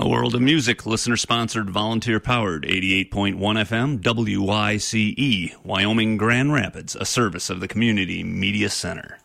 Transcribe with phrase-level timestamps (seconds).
[0.00, 7.04] A world of music, listener sponsored, volunteer powered, 88.1 FM, WYCE, Wyoming Grand Rapids, a
[7.04, 9.18] service of the Community Media Center.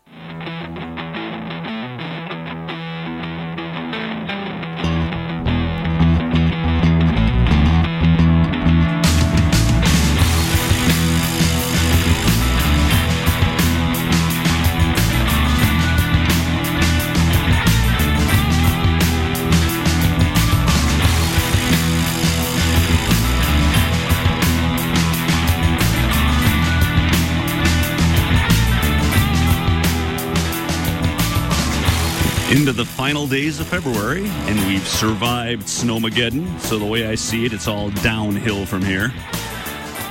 [32.76, 36.60] The final days of February, and we've survived Snowmageddon.
[36.60, 39.14] So the way I see it, it's all downhill from here.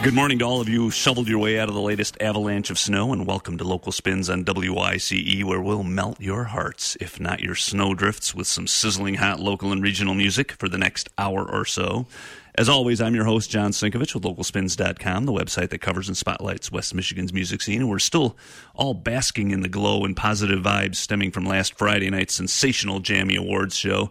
[0.05, 2.70] Good morning to all of you who shoveled your way out of the latest avalanche
[2.70, 7.19] of snow, and welcome to Local Spins on WYCE, where we'll melt your hearts, if
[7.19, 11.45] not your snowdrifts, with some sizzling hot local and regional music for the next hour
[11.45, 12.06] or so.
[12.55, 16.70] As always, I'm your host, John Sinkevics with LocalSpins.com, the website that covers and spotlights
[16.70, 17.81] West Michigan's music scene.
[17.81, 18.36] And we're still
[18.75, 23.36] all basking in the glow and positive vibes stemming from last Friday night's sensational Jammy
[23.36, 24.11] Awards show.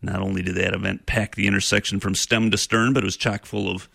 [0.00, 3.16] Not only did that event pack the intersection from stem to stern, but it was
[3.18, 3.90] chock full of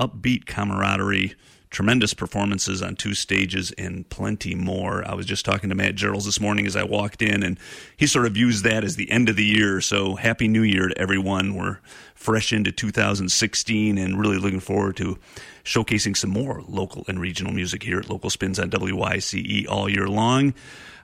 [0.00, 1.36] upbeat camaraderie,
[1.76, 5.06] tremendous performances on two stages, and plenty more.
[5.06, 7.58] I was just talking to Matt Gerald this morning as I walked in, and
[7.98, 9.82] he sort of views that as the end of the year.
[9.82, 11.54] So, Happy New Year to everyone.
[11.54, 11.80] We're
[12.14, 15.18] fresh into 2016 and really looking forward to
[15.64, 20.08] showcasing some more local and regional music here at Local Spins on WYCE all year
[20.08, 20.54] long.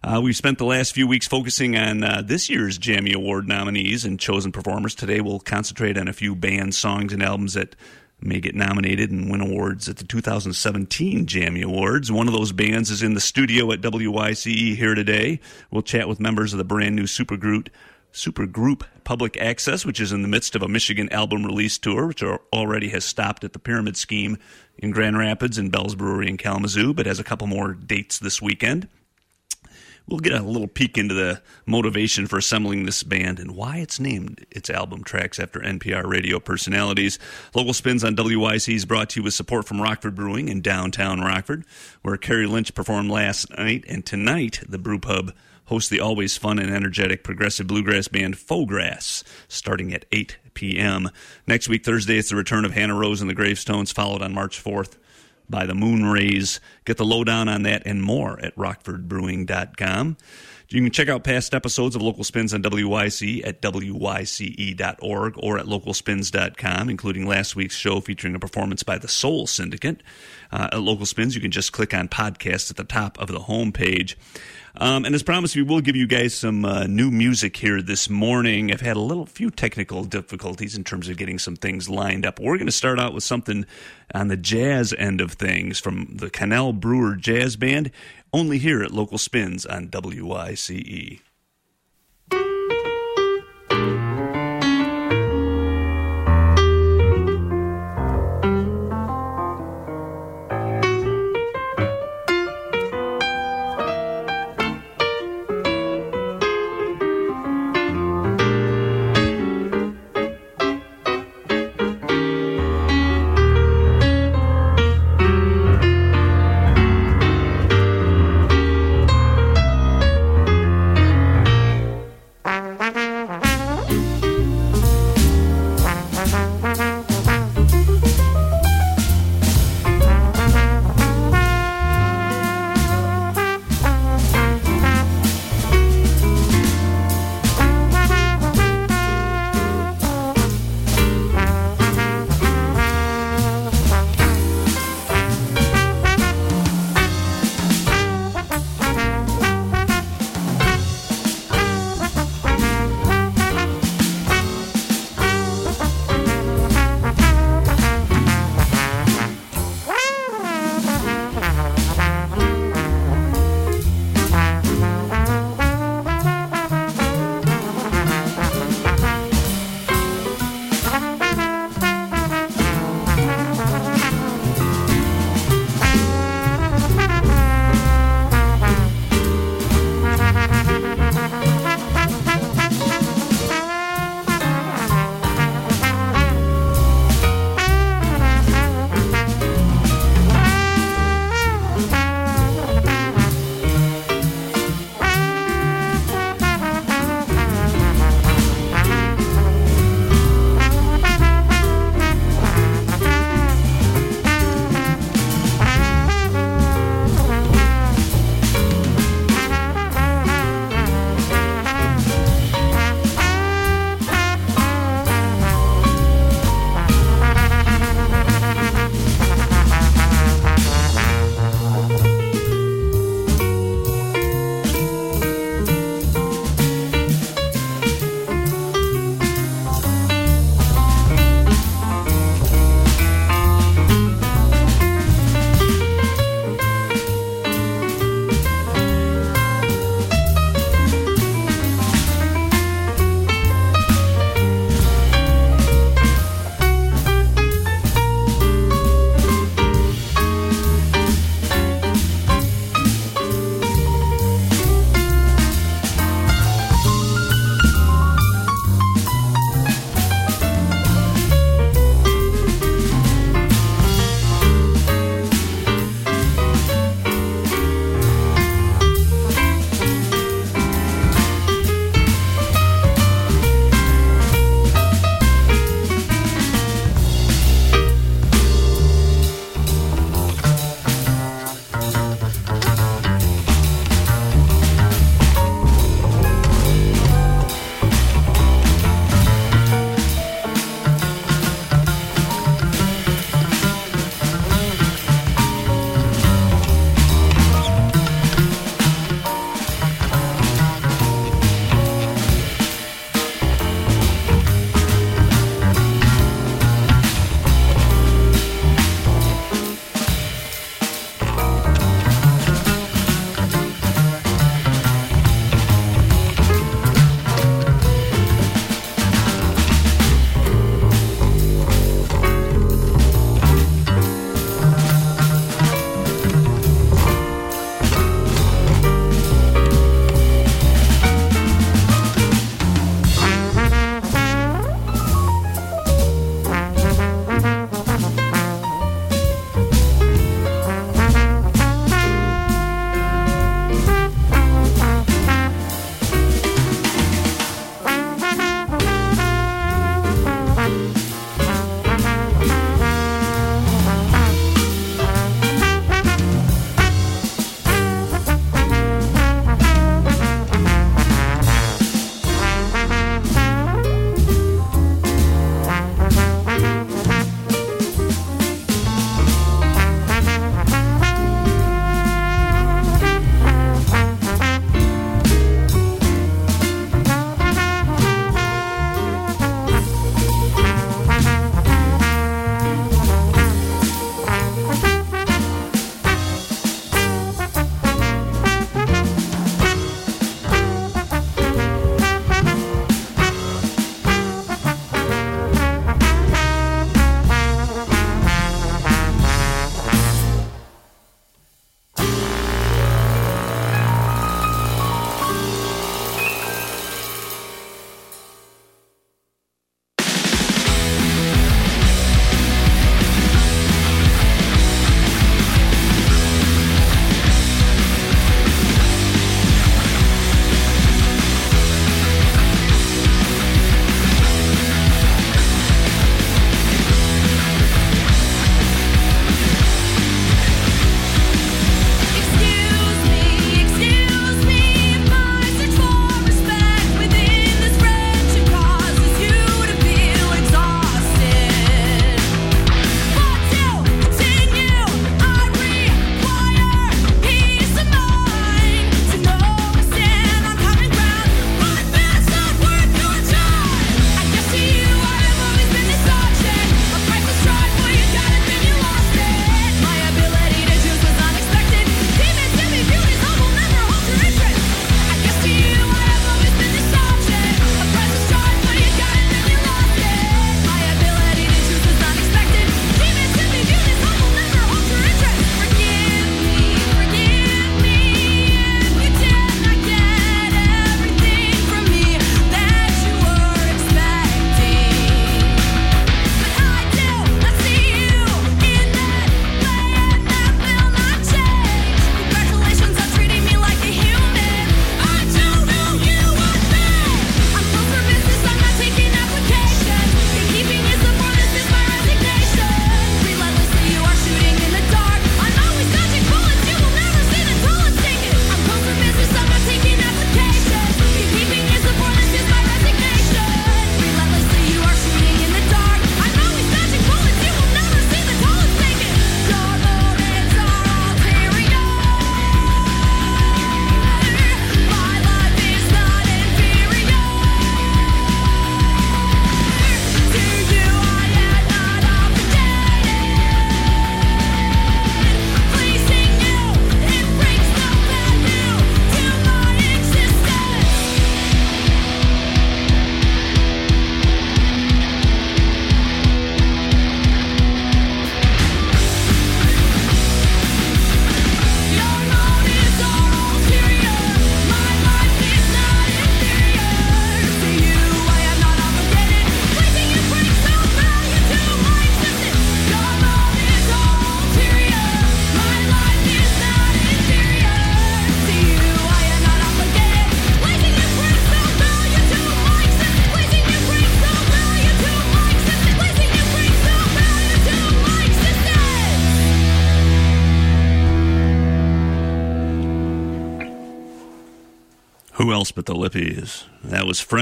[0.03, 4.07] Uh, we've spent the last few weeks focusing on uh, this year's Jammy Award nominees
[4.07, 4.95] and chosen performers.
[4.95, 7.77] Today we'll concentrate on a few band songs and albums that
[8.23, 12.11] may get nominated and win awards at the 2017 Jammy Awards.
[12.11, 15.41] One of those bands is in the studio at WYCE here today.
[15.70, 17.69] We'll chat with members of the brand new supergroup
[18.12, 22.23] Supergroup Public Access, which is in the midst of a Michigan album release tour, which
[22.23, 24.36] already has stopped at the Pyramid Scheme
[24.79, 28.42] in Grand Rapids and Bell's Brewery in Kalamazoo, but has a couple more dates this
[28.42, 28.89] weekend.
[30.07, 34.01] We'll get a little peek into the motivation for assembling this band and why it's
[34.01, 37.18] named its album tracks after NPR radio personalities.
[37.55, 41.20] Local Spins on WYCE is brought to you with support from Rockford Brewing in downtown
[41.20, 41.64] Rockford,
[42.02, 45.33] where Kerry Lynch performed last night, and tonight the Brew Pub
[45.67, 51.08] hosts the always fun and energetic progressive bluegrass band Fograss, starting at 8 p.m.
[51.46, 54.62] Next week, Thursday, it's the return of Hannah Rose and the GraveTones, followed on March
[54.62, 54.96] 4th
[55.48, 56.61] by the Moonrays.
[56.85, 60.17] Get the lowdown on that and more at rockfordbrewing.com.
[60.73, 65.67] You can check out past episodes of Local Spins on WYC at WYCE.org or at
[65.67, 70.03] localspins.com, including last week's show featuring a performance by the Soul Syndicate.
[70.51, 73.41] Uh, at Local Spins, you can just click on podcasts at the top of the
[73.41, 74.15] homepage.
[74.75, 78.09] Um, and as promised, we will give you guys some uh, new music here this
[78.09, 78.73] morning.
[78.73, 82.41] I've had a little few technical difficulties in terms of getting some things lined up.
[82.41, 83.67] We're going to start out with something
[84.15, 87.91] on the jazz end of things from the Cannell Brewer Jazz Band,
[88.33, 91.20] only here at Local Spins on WYCE.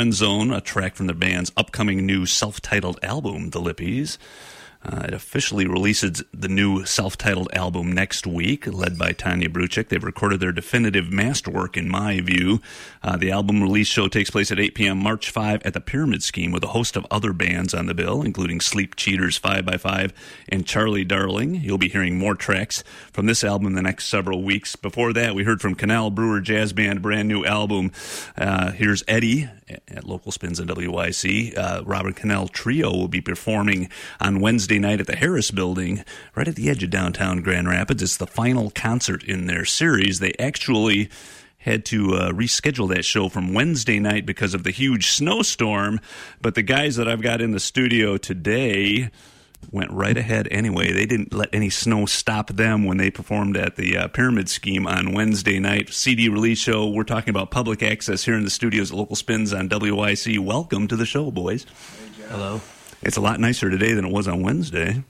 [0.00, 4.16] Friend Zone, a track from the band's upcoming new self titled album, The Lippies.
[4.82, 9.88] Uh, it officially releases the new self titled album next week, led by Tanya Bruchik.
[9.88, 12.62] They've recorded their definitive masterwork, in my view.
[13.02, 14.98] Uh, the album release show takes place at 8 p.m.
[14.98, 18.22] March 5 at the Pyramid Scheme with a host of other bands on the bill,
[18.22, 20.12] including Sleep Cheaters 5x5
[20.48, 21.56] and Charlie Darling.
[21.56, 22.82] You'll be hearing more tracks
[23.12, 24.76] from this album in the next several weeks.
[24.76, 27.92] Before that, we heard from Canal Brewer Jazz Band, brand new album.
[28.38, 29.50] Uh, here's Eddie
[29.88, 31.56] at Local Spins and WYC.
[31.56, 33.88] Uh, Robert Cannell Trio will be performing
[34.20, 38.02] on Wednesday night at the Harris Building, right at the edge of downtown Grand Rapids.
[38.02, 40.20] It's the final concert in their series.
[40.20, 41.10] They actually
[41.58, 46.00] had to uh, reschedule that show from Wednesday night because of the huge snowstorm.
[46.40, 49.10] But the guys that I've got in the studio today
[49.70, 50.92] went right ahead anyway.
[50.92, 54.86] They didn't let any snow stop them when they performed at the uh, Pyramid Scheme
[54.86, 55.90] on Wednesday night.
[55.90, 56.88] CD release show.
[56.88, 60.38] We're talking about public access here in the studios at Local Spins on WYC.
[60.38, 61.66] Welcome to the show, boys.
[62.28, 62.60] Hello.
[63.02, 65.02] It's a lot nicer today than it was on Wednesday.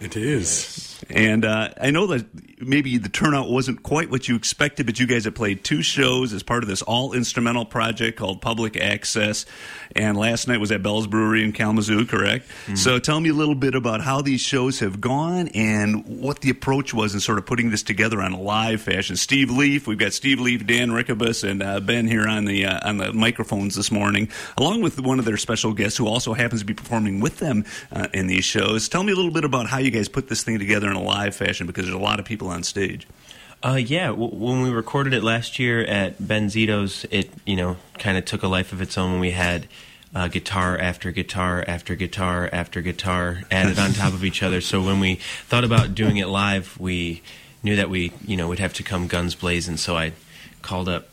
[0.00, 0.87] It is.
[1.10, 2.26] And uh, I know that
[2.60, 6.32] maybe the turnout wasn't quite what you expected, but you guys have played two shows
[6.32, 9.46] as part of this all instrumental project called Public Access.
[9.94, 12.48] And last night was at Bell's Brewery in Kalamazoo, correct?
[12.48, 12.74] Mm-hmm.
[12.74, 16.50] So tell me a little bit about how these shows have gone and what the
[16.50, 19.16] approach was in sort of putting this together on a live fashion.
[19.16, 22.88] Steve Leaf, we've got Steve Leaf, Dan Rickabus, and uh, Ben here on the uh,
[22.88, 26.60] on the microphones this morning, along with one of their special guests who also happens
[26.60, 28.88] to be performing with them uh, in these shows.
[28.88, 31.02] Tell me a little bit about how you guys put this thing together in a
[31.02, 33.06] live fashion because there's a lot of people on stage.
[33.62, 37.76] Uh, yeah, w- when we recorded it last year at Ben Zito's, it you know
[37.98, 39.12] kind of took a life of its own.
[39.12, 39.66] When we had
[40.14, 44.60] uh, guitar after guitar after guitar after guitar added on top of each other.
[44.60, 45.16] So when we
[45.46, 47.22] thought about doing it live, we
[47.62, 49.76] knew that we you know would have to come guns blazing.
[49.76, 50.12] So I
[50.62, 51.08] called up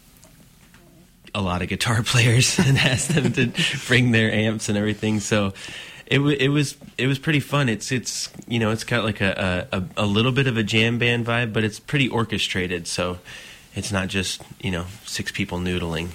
[1.33, 3.51] a lot of guitar players and asked them to
[3.87, 5.19] bring their amps and everything.
[5.19, 5.53] So
[6.07, 7.69] it, w- it was it was pretty fun.
[7.69, 10.99] It's it's you know it's got like a, a a little bit of a jam
[10.99, 12.87] band vibe, but it's pretty orchestrated.
[12.87, 13.19] So
[13.73, 16.09] it's not just you know six people noodling.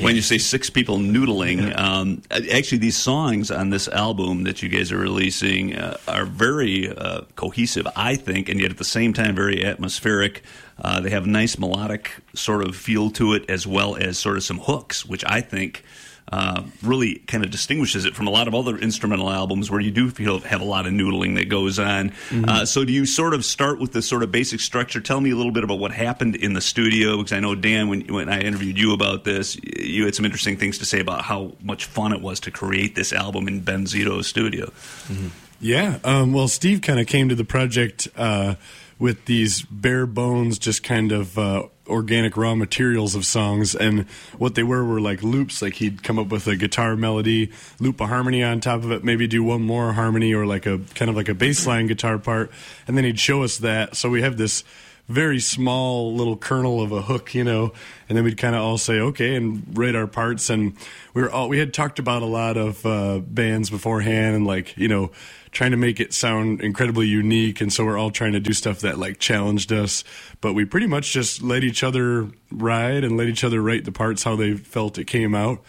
[0.00, 4.68] When you say six people noodling, um, actually, these songs on this album that you
[4.68, 9.12] guys are releasing uh, are very uh, cohesive, I think, and yet at the same
[9.12, 10.44] time very atmospheric.
[10.80, 14.36] Uh, they have a nice melodic sort of feel to it, as well as sort
[14.36, 15.82] of some hooks, which I think
[16.30, 19.90] uh, really kind of distinguishes it from a lot of other instrumental albums where you
[19.90, 22.10] do feel have a lot of noodling that goes on.
[22.10, 22.44] Mm-hmm.
[22.46, 25.00] Uh, so, do you sort of start with the sort of basic structure?
[25.00, 27.88] Tell me a little bit about what happened in the studio because I know Dan,
[27.88, 31.22] when when I interviewed you about this, you had some interesting things to say about
[31.22, 34.66] how much fun it was to create this album in Ben Zito's studio.
[34.66, 35.28] Mm-hmm.
[35.60, 38.54] Yeah, um, well, Steve kind of came to the project uh,
[38.98, 41.38] with these bare bones, just kind of.
[41.38, 44.02] Uh, organic raw materials of songs and
[44.36, 47.50] what they were were like loops like he'd come up with a guitar melody
[47.80, 50.78] loop a harmony on top of it maybe do one more harmony or like a
[50.94, 52.50] kind of like a bass line guitar part
[52.86, 54.64] and then he'd show us that so we have this
[55.08, 57.72] very small little kernel of a hook, you know,
[58.08, 60.50] and then we'd kind of all say okay and write our parts.
[60.50, 60.76] And
[61.14, 64.76] we were all we had talked about a lot of uh, bands beforehand, and like
[64.76, 65.10] you know,
[65.50, 67.60] trying to make it sound incredibly unique.
[67.60, 70.04] And so we're all trying to do stuff that like challenged us.
[70.40, 73.92] But we pretty much just let each other ride and let each other write the
[73.92, 75.62] parts how they felt it came out.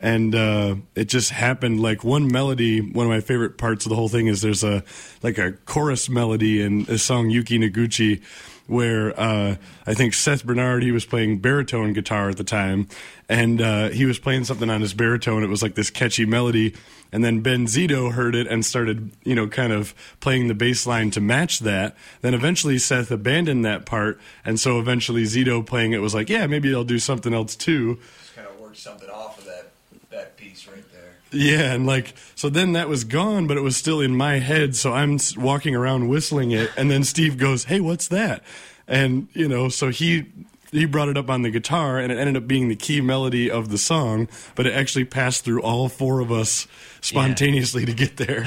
[0.00, 2.80] And uh, it just happened like one melody.
[2.80, 4.84] One of my favorite parts of the whole thing is there's a
[5.22, 8.22] like a chorus melody in a song Yuki Noguchi
[8.66, 9.56] where uh,
[9.86, 12.88] I think Seth Bernard he was playing baritone guitar at the time,
[13.28, 15.42] and uh, he was playing something on his baritone.
[15.42, 16.74] It was like this catchy melody,
[17.12, 20.86] and then Ben Zito heard it and started, you know, kind of playing the bass
[20.86, 21.96] line to match that.
[22.20, 26.46] Then eventually Seth abandoned that part, and so eventually Zito playing it was like, yeah,
[26.46, 27.98] maybe I'll do something else too.
[28.20, 29.70] Just kind of worked something off of that
[30.10, 31.16] that piece right there.
[31.36, 34.74] Yeah, and like so then that was gone, but it was still in my head.
[34.74, 38.42] So I'm walking around whistling it, and then Steve goes, "Hey, what's that?"
[38.88, 40.26] And you know, so he
[40.72, 43.50] he brought it up on the guitar, and it ended up being the key melody
[43.50, 44.28] of the song.
[44.54, 46.66] But it actually passed through all four of us
[47.00, 47.86] spontaneously yeah.
[47.86, 48.44] to get there.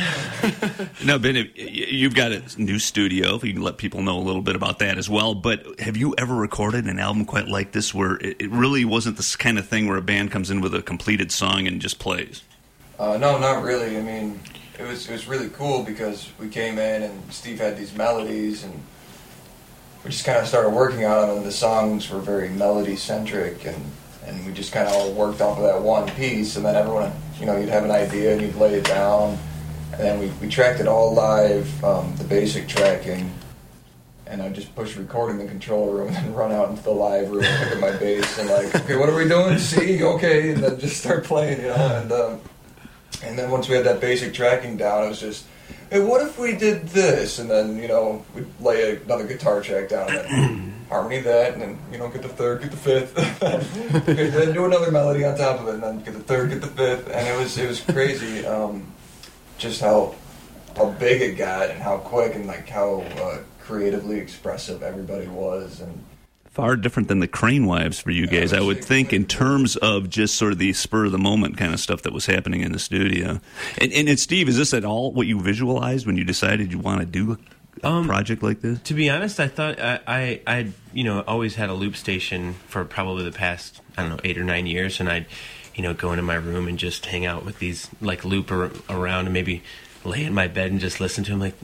[1.06, 3.36] now, Ben, you've got a new studio.
[3.36, 5.36] If you can let people know a little bit about that as well.
[5.36, 9.36] But have you ever recorded an album quite like this, where it really wasn't this
[9.36, 12.42] kind of thing where a band comes in with a completed song and just plays?
[13.00, 13.98] Uh, no, not really.
[13.98, 14.40] I mean,
[14.78, 18.66] it was it was really cool because we came in and Steve had these melodies
[18.66, 18.74] and
[20.04, 23.84] we just kind of started working on them, the songs were very melody centric, and
[24.26, 27.12] and we just kind of all worked off of that one piece, and then everyone,
[27.40, 29.38] you know, you'd have an idea and you'd lay it down,
[29.94, 33.32] and then we, we tracked it all live, um, the basic tracking,
[34.28, 36.92] and I just push record in the control room and then run out into the
[36.92, 39.58] live room pick up my bass and like, okay, what are we doing?
[39.58, 41.76] C, okay, and then just start playing, you know.
[41.76, 42.42] And um,
[43.24, 45.46] and then once we had that basic tracking down, it was just,
[45.90, 47.40] hey, what if we did this?
[47.40, 51.62] And then you know we'd lay another guitar track down and then harmony that, and
[51.62, 53.16] then you know get the third, get the fifth,
[54.06, 56.68] then do another melody on top of it, and then get the third, get the
[56.68, 58.92] fifth, and it was it was crazy, um,
[59.58, 60.16] just how
[60.76, 65.82] how big it got and how quick and like how uh, creatively expressive everybody was.
[65.82, 66.04] And
[66.52, 70.10] Far different than the Crane Wives for you guys, I would think, in terms of
[70.10, 72.72] just sort of the spur of the moment kind of stuff that was happening in
[72.74, 73.40] the studio.
[73.80, 76.80] And, and, and Steve, is this at all what you visualized when you decided you
[76.80, 77.38] want to do
[77.84, 78.80] a Um, project like this?
[78.82, 82.56] To be honest, I thought I, I I'd you know always had a loop station
[82.68, 85.28] for probably the past I don't know eight or nine years, and I'd
[85.76, 88.72] you know go into my room and just hang out with these like loop ar-
[88.90, 89.62] around and maybe
[90.04, 91.40] lay in my bed and just listen to them.
[91.40, 91.56] Like,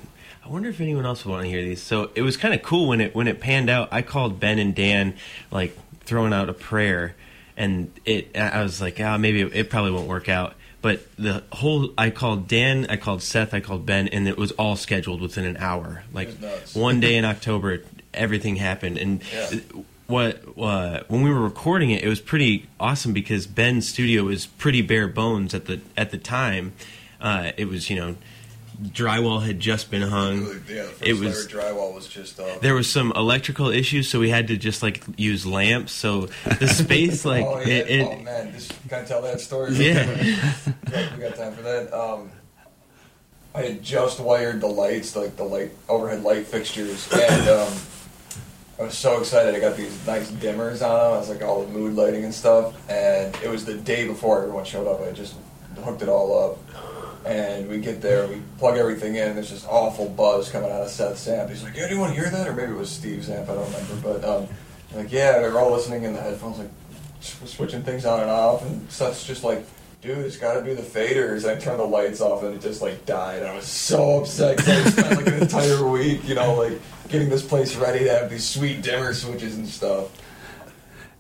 [0.46, 1.82] I wonder if anyone else would want to hear these.
[1.82, 3.90] So it was kind of cool when it when it panned out.
[3.92, 5.16] I called Ben and Dan
[5.52, 7.16] like throwing out a prayer,
[7.58, 10.54] and it I was like, ah, maybe it, it probably won't work out.
[10.84, 14.52] But the whole, I called Dan, I called Seth, I called Ben, and it was
[14.52, 16.04] all scheduled within an hour.
[16.14, 16.76] Like It was nuts.
[16.76, 17.80] one day in October,
[18.14, 19.00] everything happened.
[19.00, 19.50] And Yeah.
[20.06, 24.46] what uh, when we were recording it, it was pretty awesome because Ben's studio was
[24.46, 26.74] pretty bare bones at the at the time.
[27.20, 28.16] Uh, it was you know
[28.82, 30.42] drywall had just been hung.
[30.70, 34.20] yeah, the first It was- drywall was just uh, There was some electrical issues, so
[34.20, 35.92] we had to just like use lamps.
[35.94, 36.28] So
[36.60, 37.74] the space, like oh, yeah.
[37.76, 39.74] it, it oh man, this, can I tell that story?
[39.74, 40.06] Yeah.
[40.92, 41.92] Yeah, we got time for that.
[41.94, 42.32] Um,
[43.54, 47.74] I had just wired the lights, like the light overhead light fixtures, and um,
[48.80, 49.56] I was so excited.
[49.56, 51.14] I got these nice dimmers on them.
[51.14, 54.42] I was like all the mood lighting and stuff, and it was the day before
[54.42, 55.02] everyone showed up.
[55.02, 55.36] I just
[55.84, 56.65] hooked it all up,
[57.26, 59.34] and we get there, we plug everything in.
[59.36, 61.50] There's this awful buzz coming out of Seth's amp.
[61.50, 63.50] He's like, "Yeah, anyone hear that?" Or maybe it was Steve's amp.
[63.50, 64.48] I don't remember, but um,
[64.94, 66.70] like, yeah, they're all listening in the headphones, like
[67.20, 69.66] switching things on and off, and Seth's just like,
[70.02, 71.50] dude, it's got to be the faders.
[71.50, 73.44] I turned the lights off, and it just like died.
[73.44, 77.46] I was so upset I spent like an entire week, you know, like getting this
[77.46, 80.10] place ready to have these sweet dimmer switches and stuff.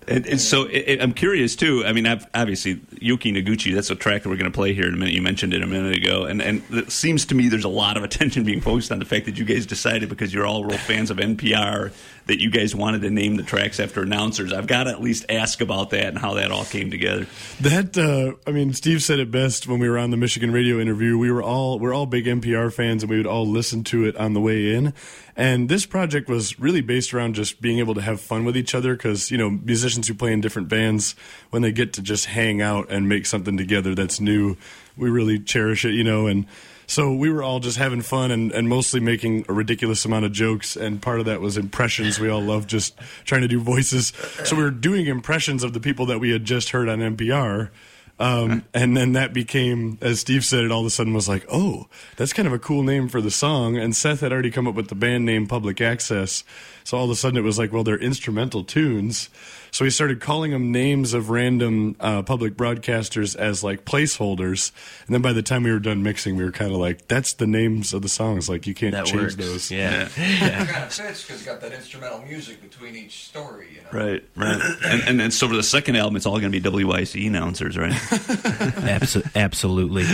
[0.07, 1.83] And, and so i i I'm curious too.
[1.85, 3.73] I mean, obviously Yuki Noguchi.
[3.73, 5.13] That's a track that we're going to play here in a minute.
[5.13, 7.97] You mentioned it a minute ago, and and it seems to me there's a lot
[7.97, 10.77] of attention being focused on the fact that you guys decided because you're all real
[10.77, 11.91] fans of NPR
[12.27, 14.51] that you guys wanted to name the tracks after announcers.
[14.51, 17.27] I've got to at least ask about that and how that all came together.
[17.61, 20.79] That uh, I mean, Steve said it best when we were on the Michigan radio
[20.79, 21.17] interview.
[21.17, 24.15] We were all we're all big NPR fans, and we would all listen to it
[24.17, 24.93] on the way in.
[25.35, 28.73] And this project was really based around just being able to have fun with each
[28.73, 31.15] other because you know musicians who play in different bands
[31.49, 34.57] when they get to just hang out and make something together that's new,
[34.97, 36.27] we really cherish it, you know.
[36.27, 36.45] And
[36.87, 40.31] so we were all just having fun and, and mostly making a ridiculous amount of
[40.31, 40.75] jokes.
[40.75, 42.19] And part of that was impressions.
[42.19, 44.13] We all love just trying to do voices.
[44.43, 47.69] So we were doing impressions of the people that we had just heard on NPR.
[48.17, 51.45] Um, and then that became, as Steve said, it all of a sudden was like,
[51.51, 53.77] oh, that's kind of a cool name for the song.
[53.77, 56.45] And Seth had already come up with the band name Public Access.
[56.85, 59.29] So all of a sudden it was like, well, they're instrumental tunes.
[59.75, 64.71] So we started calling them names of random uh, public broadcasters as like placeholders.
[65.05, 67.33] And then by the time we were done mixing, we were kind of like, that's
[67.33, 68.47] the names of the songs.
[68.47, 69.35] Like you can't that change works.
[69.35, 69.71] those.
[69.71, 70.07] Yeah.
[70.17, 70.63] yeah.
[70.63, 73.89] It kind of fits because it got that instrumental music between each story, you know.
[73.91, 74.61] Right, right.
[74.85, 77.77] and, and then so for the second album, it's all going to be WYC announcers,
[77.77, 77.91] right?
[77.91, 80.05] Abso- absolutely.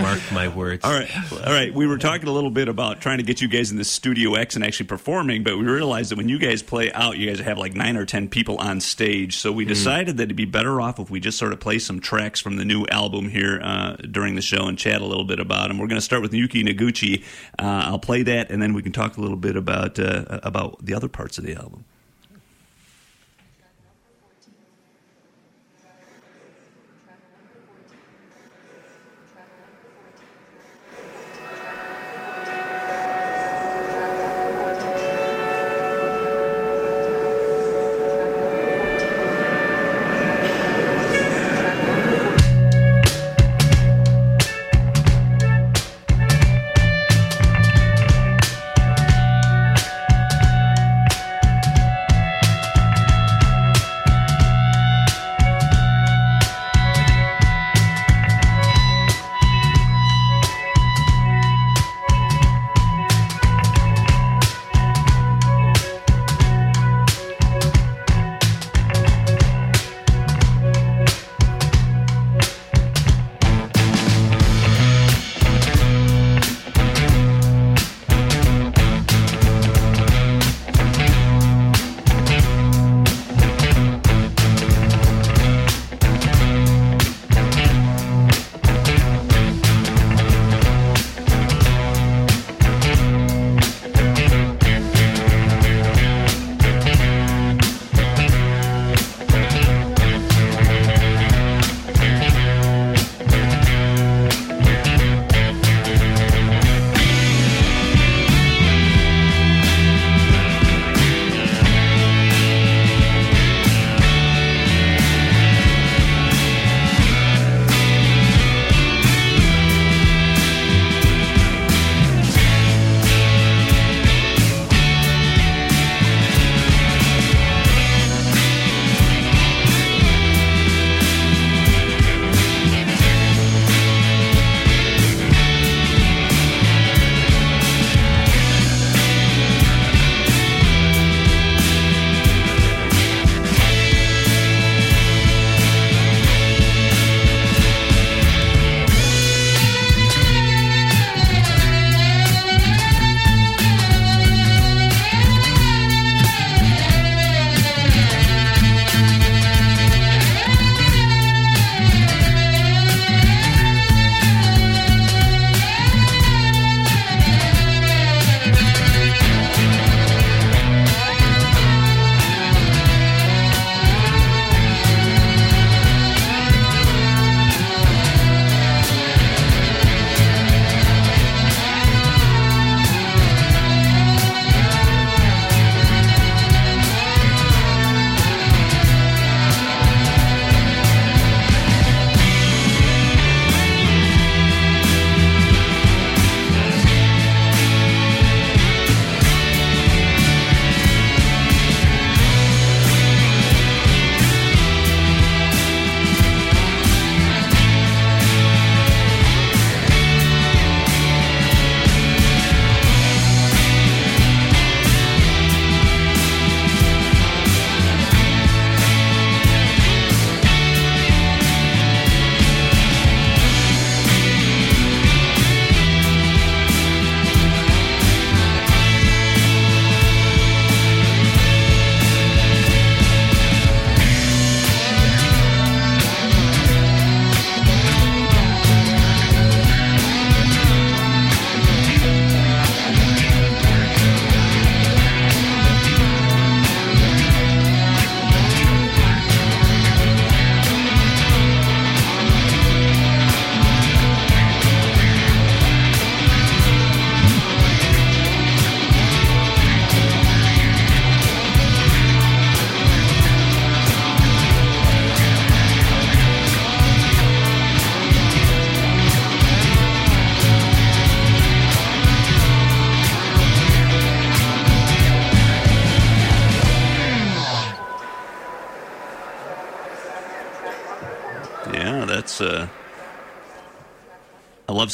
[0.00, 0.84] Mark my words.
[0.84, 1.74] All right, all right.
[1.74, 4.34] We were talking a little bit about trying to get you guys in the Studio
[4.34, 7.40] X and actually performing, but we realized that when you guys play out, you guys
[7.40, 9.07] have like nine or ten people on stage.
[9.38, 12.00] So we decided that it'd be better off if we just sort of play some
[12.00, 15.40] tracks from the new album here uh, during the show and chat a little bit
[15.40, 15.78] about them.
[15.78, 17.24] We're going to start with Yuki Noguchi.
[17.58, 20.84] Uh, I'll play that, and then we can talk a little bit about uh, about
[20.84, 21.84] the other parts of the album.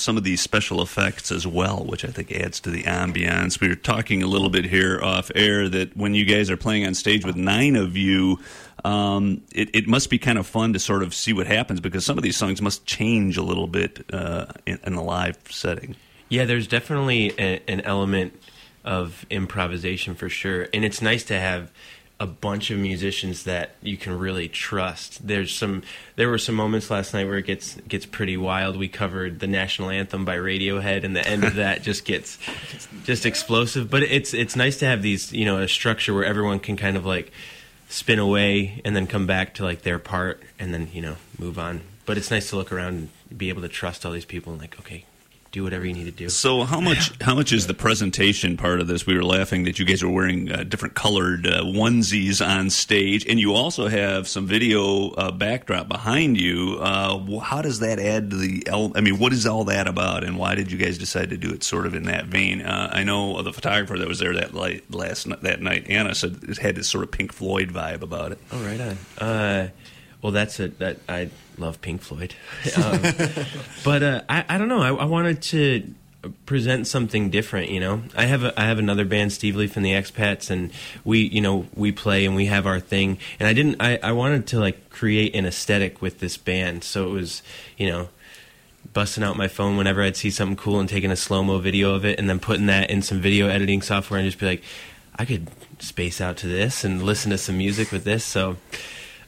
[0.04, 3.60] Some of these special effects as well, which I think adds to the ambiance.
[3.60, 6.86] We were talking a little bit here off air that when you guys are playing
[6.86, 8.38] on stage with nine of you,
[8.84, 12.04] um, it, it, must be kind of fun to sort of see what happens because
[12.04, 15.96] some of these songs must change a little bit uh, in, in, a live setting.
[16.28, 18.38] Yeah, there's definitely a, an element
[18.84, 21.72] of improvisation for sure, and it's nice to have
[22.20, 25.27] a bunch of musicians that you can really trust.
[25.27, 25.83] There's some
[26.16, 28.77] there were some moments last night where it gets gets pretty wild.
[28.77, 32.38] We covered the national anthem by Radiohead and the end of that just gets
[33.05, 36.61] just explosive, but it's it's nice to have these, you know, a structure where everyone
[36.61, 37.33] can kind of like
[37.88, 41.59] spin away and then come back to like their part and then, you know, move
[41.59, 41.81] on.
[42.07, 44.61] But it's nice to look around and be able to trust all these people and
[44.61, 45.05] like, okay,
[45.54, 46.28] do whatever you need to do.
[46.28, 49.06] So how much how much is the presentation part of this?
[49.06, 53.24] We were laughing that you guys are wearing uh, different colored uh, onesies on stage,
[53.26, 56.78] and you also have some video uh, backdrop behind you.
[56.80, 58.64] Uh, how does that add to the?
[58.94, 61.52] I mean, what is all that about, and why did you guys decide to do
[61.52, 62.60] it sort of in that vein?
[62.60, 66.40] Uh, I know the photographer that was there that light, last that night, Anna said
[66.42, 68.38] it had this sort of Pink Floyd vibe about it.
[68.50, 69.70] Oh, right on.
[70.24, 70.78] Well, that's it.
[70.78, 72.34] That I love Pink Floyd,
[72.82, 73.02] um,
[73.84, 74.80] but uh, I, I don't know.
[74.80, 75.94] I, I, wanted to
[76.46, 77.68] present something different.
[77.68, 80.72] You know, I have a, I have another band, Steve Leaf and the Expats, and
[81.04, 83.18] we you know we play and we have our thing.
[83.38, 83.76] And I didn't.
[83.80, 87.42] I, I wanted to like create an aesthetic with this band, so it was
[87.76, 88.08] you know
[88.94, 91.94] busting out my phone whenever I'd see something cool and taking a slow mo video
[91.94, 94.62] of it, and then putting that in some video editing software and just be like,
[95.16, 95.48] I could
[95.80, 98.24] space out to this and listen to some music with this.
[98.24, 98.56] So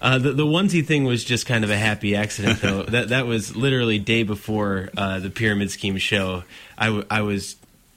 [0.00, 2.82] uh, the, the onesie thing was just kind of a happy accident, though.
[2.88, 6.44] that that was literally day before uh, the Pyramid Scheme show.
[6.76, 7.56] I, w- I was,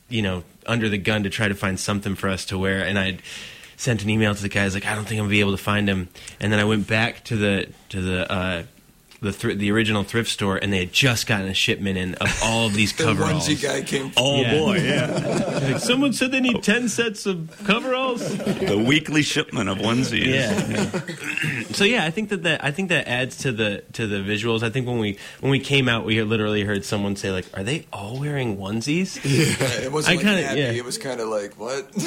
[0.10, 2.98] you know, under the gun to try to find something for us to wear, and
[2.98, 3.20] I
[3.78, 5.64] sent an email to the guys like, I don't think I'm gonna be able to
[5.64, 6.10] find him.
[6.40, 8.64] And then I went back to the to the uh,
[9.22, 12.40] the thr- the original thrift store, and they had just gotten a shipment in of
[12.44, 13.48] all of these the coveralls.
[13.48, 14.12] onesie guy came.
[14.16, 14.60] Oh yeah.
[14.60, 15.60] boy, yeah.
[15.72, 16.62] like, someone said they need oh.
[16.62, 18.22] ten sets of coveralls.
[18.38, 20.26] the weekly shipment of onesies.
[20.26, 21.64] Yeah.
[21.72, 24.64] so yeah, I think that, that I think that adds to the to the visuals.
[24.64, 27.64] I think when we when we came out, we literally heard someone say like, "Are
[27.64, 30.60] they all wearing onesies?" Yeah, it wasn't I like kinda, happy.
[30.60, 30.72] Yeah.
[30.72, 31.90] It was kind of like what?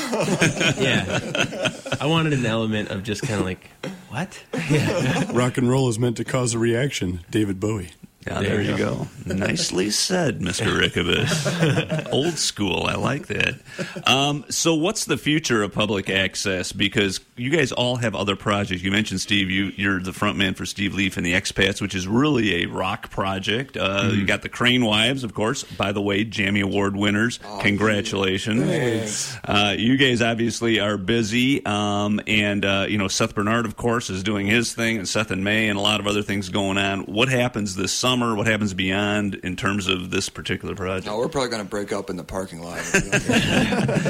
[0.79, 1.71] yeah.
[2.01, 3.69] I wanted an element of just kind of like
[4.13, 4.45] what?
[4.71, 5.31] Yeah.
[5.33, 7.21] Rock and roll is meant to cause a reaction.
[7.31, 7.91] David Bowie.
[8.27, 9.09] Yeah, there, there you go.
[9.27, 9.35] go.
[9.35, 10.79] Nicely said, Mr.
[10.79, 12.09] Rickabus.
[12.13, 12.87] Old school.
[12.87, 13.61] I like that.
[14.07, 16.71] Um, so, what's the future of public access?
[16.71, 18.83] Because you guys all have other projects.
[18.83, 19.51] You mentioned Steve.
[19.51, 22.67] You, are the front man for Steve Leaf and the Expats, which is really a
[22.67, 23.77] rock project.
[23.77, 24.21] Uh, mm-hmm.
[24.21, 25.65] You got the Crane Wives, of course.
[25.65, 27.41] By the way, Jammy Award winners.
[27.45, 29.37] Oh, Congratulations.
[29.45, 34.11] Uh, you guys obviously are busy, um, and uh, you know Seth Bernard, of course,
[34.11, 36.79] is doing his thing, and Seth and May, and a lot of other things going
[36.79, 37.01] on.
[37.01, 38.12] What happens this summer?
[38.13, 38.35] Summer?
[38.35, 41.07] What happens beyond in terms of this particular project?
[41.07, 42.83] No, we're probably going to break up in the parking lot.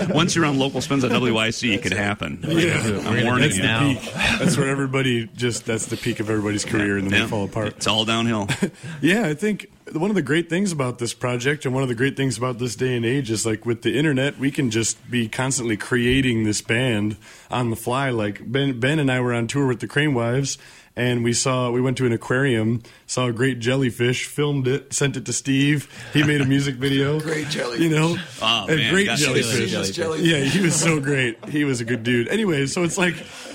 [0.14, 2.40] Once you're on local spins at WYC, it can happen.
[2.42, 3.62] Yeah, I'm warning you.
[3.62, 3.94] Now.
[4.38, 7.24] That's where everybody just that's the peak of everybody's career, and then yeah.
[7.24, 7.68] they fall apart.
[7.68, 8.48] It's all downhill.
[9.00, 11.94] yeah, I think one of the great things about this project and one of the
[11.94, 15.10] great things about this day and age is like with the internet we can just
[15.10, 17.16] be constantly creating this band
[17.50, 20.56] on the fly like ben ben and i were on tour with the crane wives
[20.96, 25.16] and we saw we went to an aquarium, saw a great jellyfish, filmed it, sent
[25.16, 25.88] it to Steve.
[26.12, 27.20] He made a music video.
[27.20, 29.70] great jellyfish, you know, oh, a man, great jellyfish.
[29.70, 30.20] jellyfish.
[30.20, 31.48] Yeah, he was so great.
[31.48, 32.28] He was a good dude.
[32.28, 33.14] Anyway, so it's like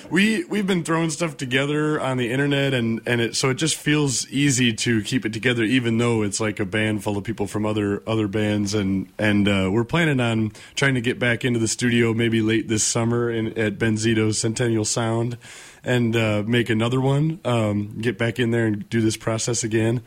[0.10, 3.76] we we've been throwing stuff together on the internet, and and it so it just
[3.76, 7.48] feels easy to keep it together, even though it's like a band full of people
[7.48, 11.60] from other other bands, and and uh, we're planning on trying to get back into
[11.60, 15.38] the studio maybe late this summer in, at Ben Zito's Centennial Sound
[15.88, 17.40] and uh, make another one.
[17.46, 20.04] Um, get back in there and do this process again.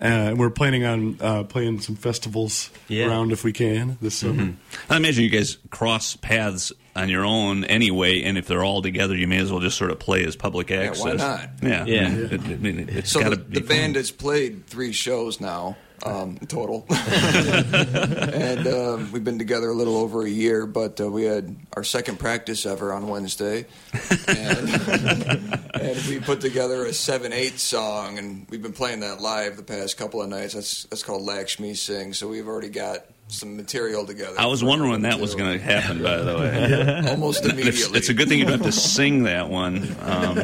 [0.00, 3.06] Uh, we're planning on uh, playing some festivals yeah.
[3.06, 4.42] around if we can this summer.
[4.42, 4.92] Mm-hmm.
[4.92, 9.16] I imagine you guys cross paths on your own anyway, and if they're all together,
[9.16, 11.04] you may as well just sort of play as public access.
[11.04, 11.50] Yeah, why not?
[11.62, 12.06] Yeah, yeah.
[12.06, 16.36] I mean, it, I it's so the, the band has played three shows now um,
[16.48, 16.86] total.
[16.90, 21.84] and um, we've been together a little over a year, but uh, we had our
[21.84, 23.66] second practice ever on Wednesday.
[24.28, 24.68] And,
[25.74, 29.62] and we put together a 7 8 song, and we've been playing that live the
[29.62, 30.54] past couple of nights.
[30.54, 32.12] That's, that's called Lakshmi Sing.
[32.12, 34.34] So we've already got some material together.
[34.38, 36.02] I was wondering when that was going to happen.
[36.02, 37.68] By the way, almost immediately.
[37.70, 39.96] It's, it's, a good thing you don't have to sing that one.
[40.00, 40.40] Um,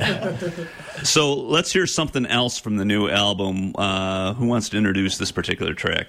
[1.05, 3.75] so let's hear something else from the new album.
[3.77, 6.09] Uh, who wants to introduce this particular track?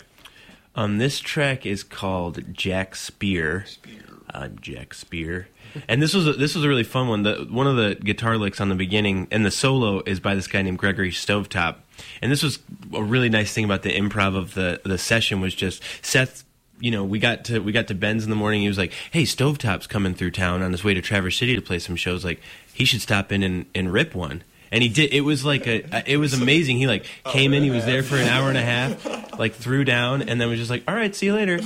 [0.75, 3.65] Um, this track is called Jack Speer.
[3.67, 4.01] Speer.
[4.33, 5.49] Uh, Jack Speer.
[5.87, 7.23] And this was a, this was a really fun one.
[7.23, 10.47] The, one of the guitar licks on the beginning and the solo is by this
[10.47, 11.75] guy named Gregory Stovetop
[12.21, 12.59] and this was
[12.93, 16.43] a really nice thing about the improv of the the session was just Seth.
[16.81, 18.61] You know, we got to we got to Ben's in the morning.
[18.61, 21.61] He was like, "Hey, Stovetop's coming through town on his way to Traverse City to
[21.61, 22.25] play some shows.
[22.25, 22.41] Like,
[22.73, 25.13] he should stop in and, and rip one." And he did.
[25.13, 26.11] It was like a.
[26.11, 26.77] It was amazing.
[26.77, 27.63] He like oh, came in.
[27.63, 29.37] He was there for an hour and a half.
[29.37, 31.59] Like threw down, and then was just like, "All right, see you later."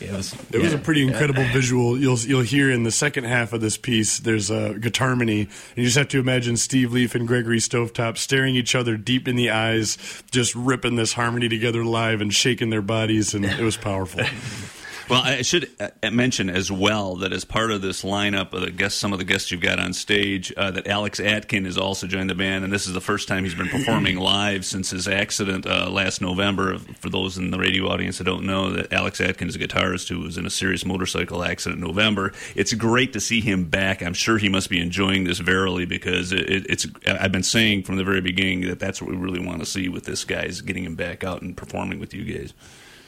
[0.00, 0.78] Yeah, it was, It was yeah.
[0.78, 1.98] a pretty incredible visual.
[1.98, 4.20] You'll you'll hear in the second half of this piece.
[4.20, 8.18] There's a guitar harmony, and you just have to imagine Steve Leaf and Gregory Stovetop
[8.18, 9.96] staring each other deep in the eyes,
[10.30, 14.22] just ripping this harmony together live and shaking their bodies, and it was powerful.
[15.08, 18.70] Well, I should uh, mention as well that as part of this lineup of the
[18.70, 22.06] guests, some of the guests you've got on stage, uh, that Alex Atkin has also
[22.06, 25.08] joined the band, and this is the first time he's been performing live since his
[25.08, 26.76] accident uh, last November.
[27.00, 30.10] For those in the radio audience that don't know, that Alex Atkin is a guitarist
[30.10, 32.34] who was in a serious motorcycle accident in November.
[32.54, 34.02] It's great to see him back.
[34.02, 36.86] I'm sure he must be enjoying this verily because it, it's.
[37.06, 39.88] I've been saying from the very beginning that that's what we really want to see
[39.88, 42.52] with this guy is getting him back out and performing with you guys.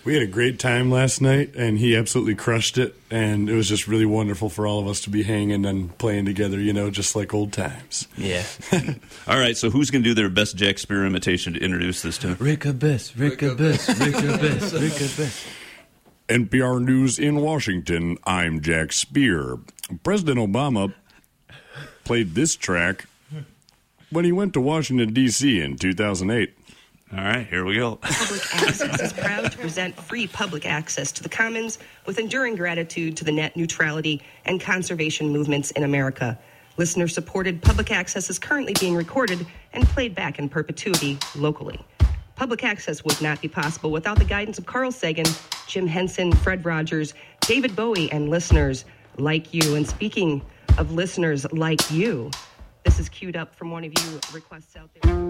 [0.02, 2.94] We had a great time last night, and he absolutely crushed it.
[3.10, 6.24] And it was just really wonderful for all of us to be hanging and playing
[6.24, 8.08] together, you know, just like old times.
[8.16, 8.44] Yeah.
[9.28, 12.16] All right, so who's going to do their best Jack Speer imitation to introduce this
[12.18, 12.34] to?
[12.36, 15.46] Rick Abyss, Rick Abyss, Rick Abyss, Rick Abyss.
[16.30, 19.58] NPR News in Washington, I'm Jack Speer.
[20.02, 20.94] President Obama
[22.04, 23.06] played this track
[24.10, 25.60] when he went to Washington, D.C.
[25.60, 26.54] in 2008.
[27.12, 27.96] All right, here we go.
[28.02, 33.16] Public Access is proud to present free public access to the commons with enduring gratitude
[33.16, 36.38] to the net neutrality and conservation movements in America.
[36.76, 41.80] Listener supported public access is currently being recorded and played back in perpetuity locally.
[42.36, 45.26] Public access would not be possible without the guidance of Carl Sagan,
[45.66, 48.84] Jim Henson, Fred Rogers, David Bowie, and listeners
[49.18, 49.74] like you.
[49.74, 50.42] And speaking
[50.78, 52.30] of listeners like you,
[52.84, 55.29] this is queued up from one of you requests out there.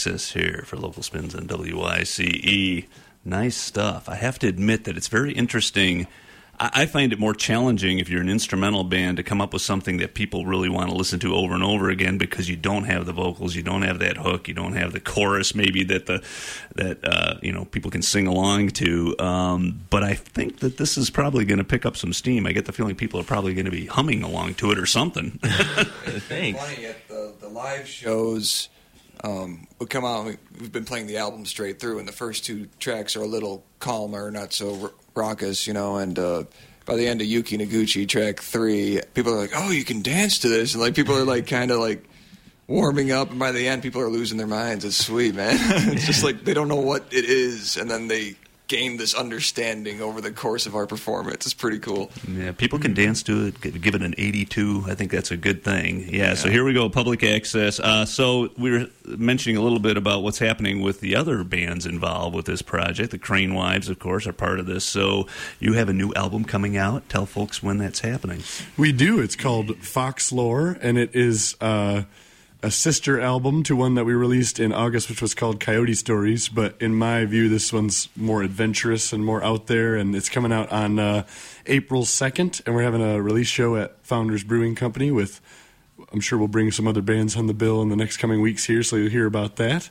[0.00, 2.86] Access here for local spins on WYCE.
[3.22, 4.08] Nice stuff.
[4.08, 6.06] I have to admit that it's very interesting.
[6.58, 9.98] I find it more challenging if you're an instrumental band to come up with something
[9.98, 13.04] that people really want to listen to over and over again because you don't have
[13.04, 16.24] the vocals, you don't have that hook, you don't have the chorus maybe that the
[16.76, 19.14] that uh, you know people can sing along to.
[19.18, 22.46] Um, but I think that this is probably going to pick up some steam.
[22.46, 24.86] I get the feeling people are probably going to be humming along to it or
[24.86, 25.32] something.
[25.42, 26.58] Thanks.
[26.58, 28.70] Funny at the, the live shows.
[29.22, 30.24] Um, we come out.
[30.24, 33.26] We, we've been playing the album straight through, and the first two tracks are a
[33.26, 35.96] little calmer, not so r- raucous, you know.
[35.96, 36.44] And uh,
[36.86, 40.38] by the end of Yuki Noguchi track three, people are like, "Oh, you can dance
[40.40, 42.04] to this," and like people are like kind of like
[42.66, 44.84] warming up, and by the end, people are losing their minds.
[44.84, 45.56] It's sweet, man.
[45.92, 48.36] it's just like they don't know what it is, and then they
[48.70, 51.44] gain this understanding over the course of our performance.
[51.44, 52.08] It's pretty cool.
[52.28, 53.60] Yeah, people can dance to it.
[53.60, 54.84] Give it an 82.
[54.86, 56.08] I think that's a good thing.
[56.08, 56.34] Yeah.
[56.34, 57.80] So here we go, public access.
[57.80, 61.84] Uh, so we were mentioning a little bit about what's happening with the other bands
[61.84, 63.10] involved with this project.
[63.10, 64.84] The Crane Wives, of course, are part of this.
[64.84, 65.26] So
[65.58, 67.08] you have a new album coming out.
[67.08, 68.44] Tell folks when that's happening.
[68.76, 69.18] We do.
[69.18, 71.56] It's called Foxlore, and it is.
[71.60, 72.04] Uh,
[72.62, 76.48] a sister album to one that we released in August, which was called Coyote Stories.
[76.48, 80.52] But in my view, this one's more adventurous and more out there, and it's coming
[80.52, 81.26] out on uh,
[81.66, 82.64] April 2nd.
[82.66, 85.40] And we're having a release show at Founders Brewing Company with,
[86.12, 88.64] I'm sure we'll bring some other bands on the bill in the next coming weeks
[88.64, 89.90] here, so you'll hear about that.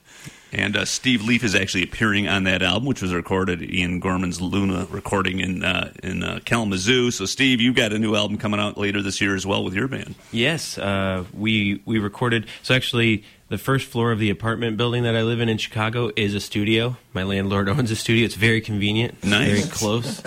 [0.51, 4.41] And uh, Steve Leaf is actually appearing on that album, which was recorded in Gorman's
[4.41, 7.11] Luna recording in uh, in uh, Kalamazoo.
[7.11, 9.73] So, Steve, you've got a new album coming out later this year as well with
[9.73, 10.15] your band.
[10.31, 12.47] Yes, uh, we we recorded.
[12.63, 16.11] So actually, the first floor of the apartment building that I live in in Chicago
[16.15, 16.97] is a studio.
[17.13, 18.25] My landlord owns a studio.
[18.25, 19.23] It's very convenient.
[19.23, 19.47] Nice.
[19.47, 20.21] Very close.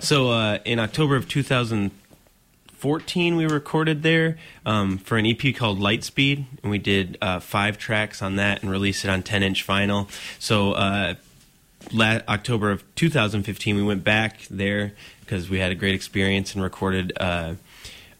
[0.00, 1.26] so uh, in October of
[2.84, 7.78] 2014, we recorded there um, for an EP called Lightspeed, and we did uh, five
[7.78, 10.08] tracks on that and released it on 10 inch vinyl.
[10.38, 10.72] So.
[10.72, 11.14] Uh,
[11.92, 16.62] La- October of 2015, we went back there because we had a great experience and
[16.64, 17.56] recorded uh,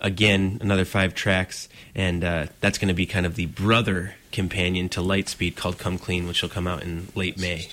[0.03, 4.91] again another five tracks, and uh, that's going to be kind of the brother companion
[4.91, 7.71] to Lightspeed called "Come Clean," which will come out in late May.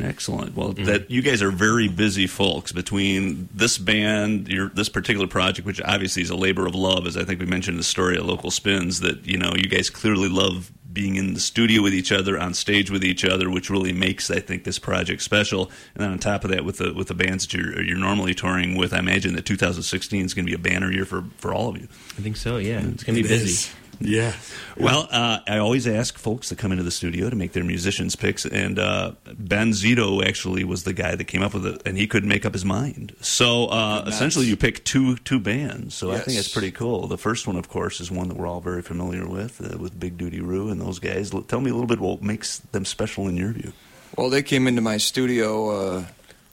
[0.00, 0.56] Excellent.
[0.56, 0.84] Well, mm-hmm.
[0.84, 5.80] that you guys are very busy folks between this band, your this particular project, which
[5.82, 8.24] obviously is a labor of love, as I think we mentioned in the story at
[8.24, 9.00] Local Spins.
[9.00, 12.54] That you know you guys clearly love being in the studio with each other, on
[12.54, 15.70] stage with each other, which really makes I think this project special.
[15.94, 18.34] And then on top of that, with the with the bands that you're you're normally
[18.34, 21.52] touring with, I imagine that 2016 is going to be a banner year for for
[21.52, 21.88] all of you.
[22.18, 22.56] I think so.
[22.56, 22.94] Yeah, mm.
[22.94, 23.70] it's going to be It busy.
[24.00, 24.08] Is.
[24.08, 24.34] Yeah.
[24.76, 28.16] Well, uh, I always ask folks to come into the studio to make their musicians
[28.16, 31.96] picks, and uh, Ben Zito actually was the guy that came up with it, and
[31.96, 33.14] he couldn't make up his mind.
[33.20, 34.16] So uh, Nuts.
[34.16, 35.94] essentially, you pick two two bands.
[35.94, 36.36] So I think Yes.
[36.44, 37.06] that's pretty cool.
[37.06, 39.98] The first one, of course, is one that we're all very familiar with, uh, with
[39.98, 41.32] Big Dudee Roo and those guys.
[41.32, 43.72] L- Tell me a little bit what makes them special in your view.
[44.16, 46.04] Well, they came into my studio, uh,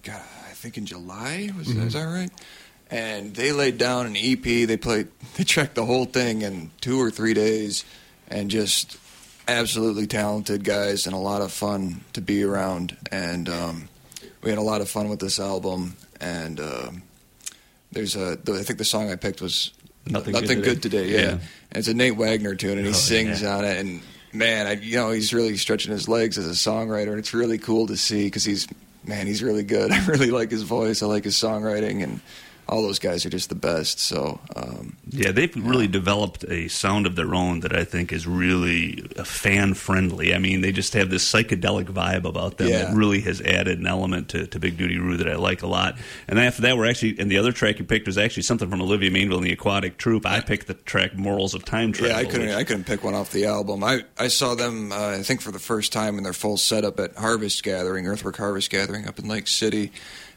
[0.04, 1.50] God, I think in July.
[1.58, 2.30] Was is that right?
[2.92, 4.44] And they laid down an EP.
[4.44, 7.86] They played, they tracked the whole thing in two or three days,
[8.28, 8.98] and just
[9.48, 12.96] absolutely talented guys and a lot of fun to be around.
[13.12, 13.90] And um,
[14.44, 15.96] we had a lot of fun with this album.
[16.20, 17.04] And um,
[17.92, 19.72] there's a, I think the song I picked was
[20.06, 21.08] Nothing Nothing, Good good, Today.
[21.08, 21.14] today.
[21.14, 21.22] Yeah.
[21.22, 21.32] Yeah.
[21.32, 23.56] And it's a Nate Wagner tune, and he Oh, sings yeah.
[23.58, 23.78] on it.
[23.78, 24.02] And
[24.34, 27.58] man, I, you know, he's really stretching his legs as a songwriter, and it's really
[27.58, 28.68] cool to see because he's,
[29.06, 29.92] man, he's really good.
[29.94, 31.02] I really like his voice.
[31.02, 32.20] I like his songwriting, and
[32.70, 34.00] all those guys are just the best.
[34.00, 38.26] So, um, Yeah, they've really developed a sound of their own that I think is
[38.26, 40.34] really fan friendly.
[40.34, 43.88] I mean, they just have this psychedelic vibe about them that really has added an
[43.88, 45.98] element to, to Big Dudee Roo that I like a lot.
[46.28, 48.70] And then after that, we're actually, and the other track you picked was actually something
[48.70, 50.26] from Olivia Mainville and the Aquatic Troupe.
[50.26, 52.12] I picked the track Morals of Time Travel.
[52.16, 53.84] yeah, I couldn't, which- I couldn't pick one off the album.
[53.84, 57.00] I, I saw them, uh, I think, for the first time in their full setup
[57.00, 59.92] at Harvest Gathering, Earthwork Harvest Gathering up in Lake City.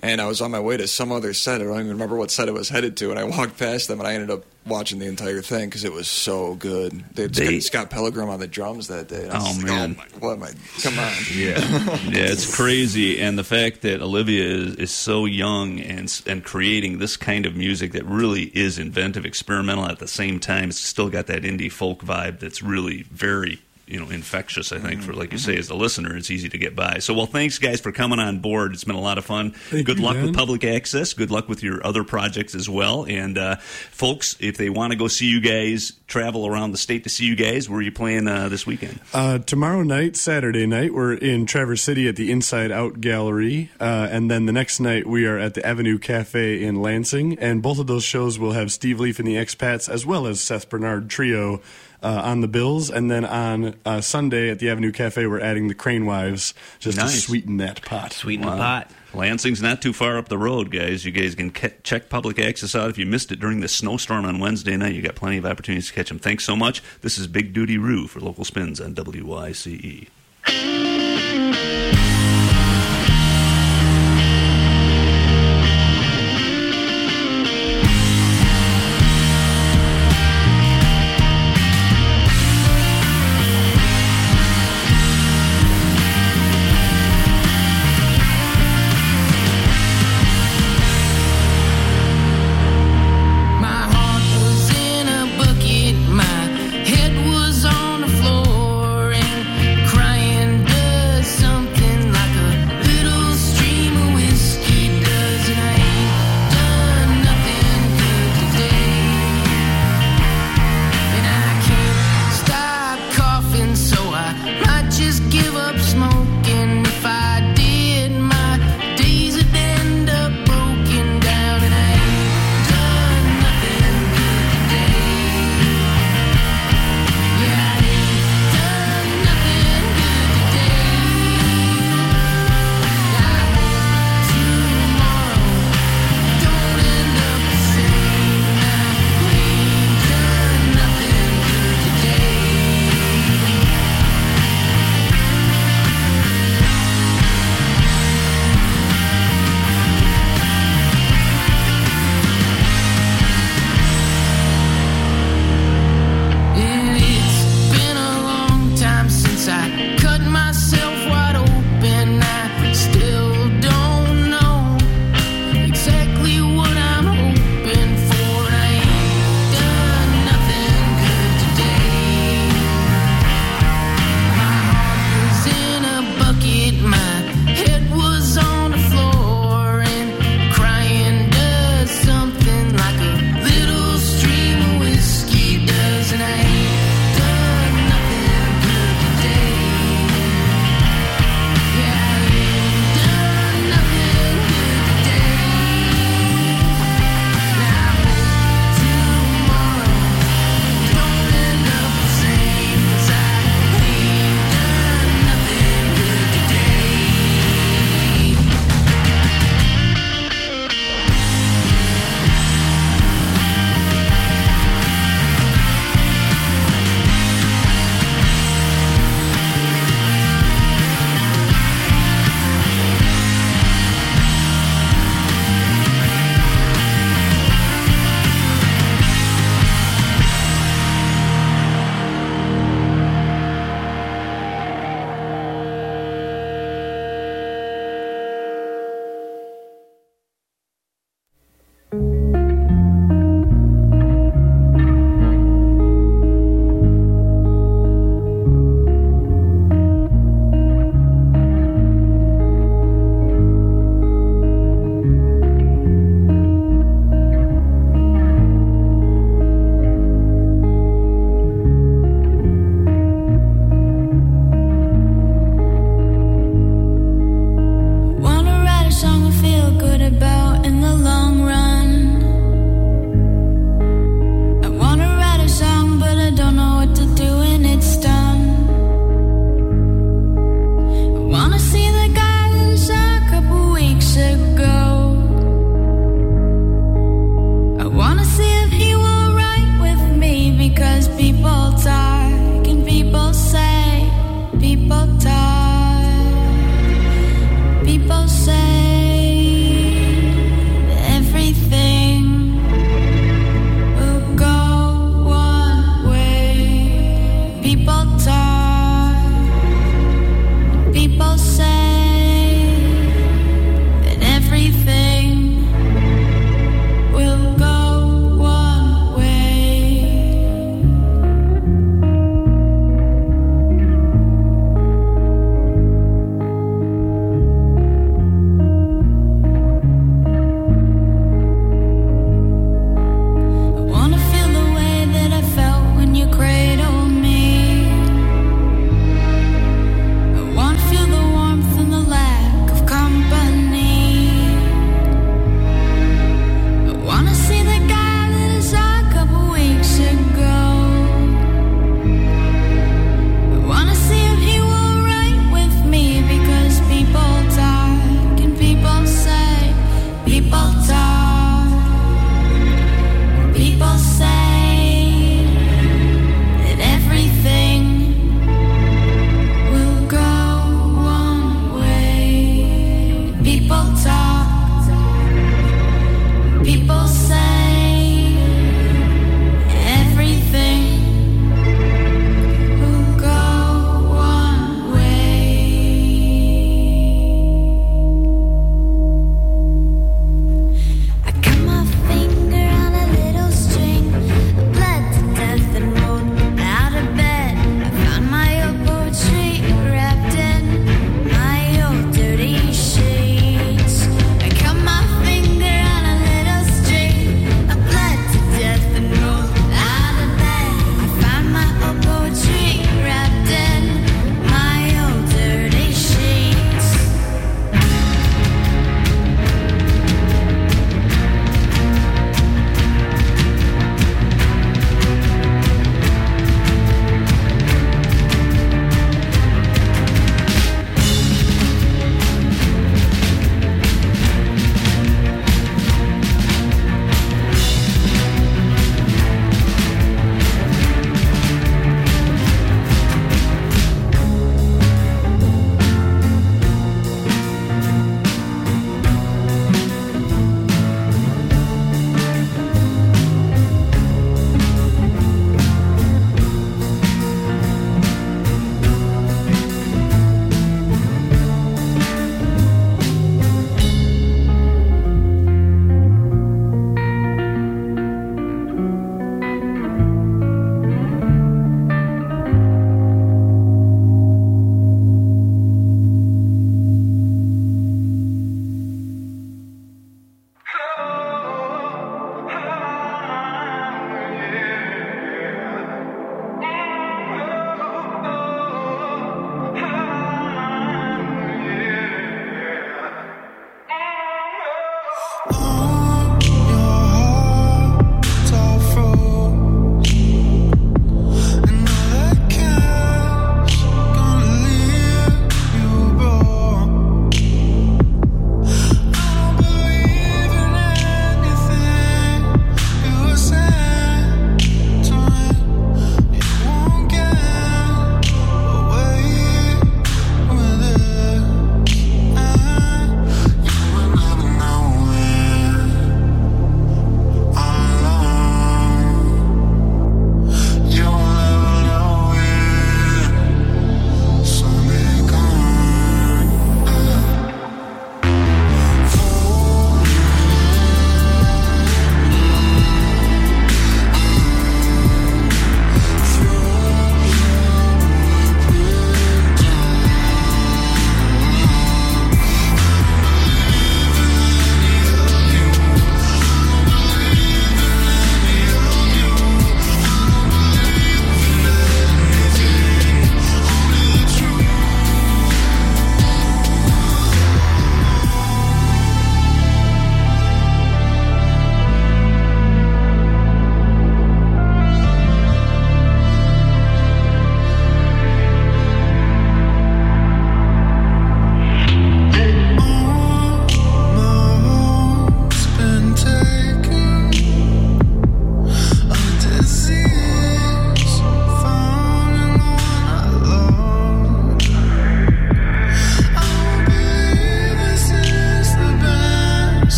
[0.00, 1.60] And I was on my way to some other set.
[1.62, 3.10] I don't even remember what set I was headed to.
[3.10, 5.92] And I walked past them, and I ended up watching the entire thing because it
[5.92, 6.92] was so good.
[7.14, 9.22] They had They- Scott Pilgrim on the drums that day.
[9.22, 9.96] And I was Oh, just man.
[9.98, 10.50] Oh, what am I?
[10.82, 11.12] Come on.
[11.34, 11.58] Yeah,
[12.08, 16.98] yeah, it's crazy, and the fact that Olivia is, is so young and and creating
[16.98, 20.68] this kind of music that really is inventive, experimental at the same time.
[20.70, 24.72] It's still got that indie folk vibe that's really very you know infectious.
[24.72, 26.98] I think for like you say, as a listener, it's easy to get by.
[26.98, 28.72] So, well, thanks guys for coming on board.
[28.74, 29.52] It's been a lot of fun.
[29.52, 30.26] Thank Good you, luck Dan.
[30.26, 31.12] with public access.
[31.12, 33.06] Good luck with your other projects as well.
[33.06, 37.04] And uh, folks, if they want to go see you guys, travel around the state
[37.04, 37.68] to see you guys.
[37.68, 39.00] Where are you playing uh, this weekend?
[39.14, 44.08] Uh, tomorrow night, Saturday night, we're in Traverse City at the Inside Out Gallery, uh,
[44.10, 47.38] and then the next night we are at the Avenue Cafe in Lansing.
[47.38, 50.40] And both of those shows will have Steve Leaf and the Expats, as well as
[50.40, 51.60] Seth Bernard Trio,
[52.02, 55.68] uh, on the bills, and then on uh, Sunday at the Avenue Cafe, we're adding
[55.68, 57.12] the Crane Wives just Nice.
[57.14, 58.12] to sweeten that pot.
[58.12, 58.90] Sweeten the pot.
[59.14, 61.04] Lansing's not too far up the road, guys.
[61.06, 62.90] You guys can ke- check public access out.
[62.90, 65.88] If you missed it during the snowstorm on Wednesday night, you got plenty of opportunities
[65.88, 66.18] to catch them.
[66.18, 66.82] Thanks so much.
[67.00, 70.08] This is Big Dudee Roo for Local Spins on WYCE.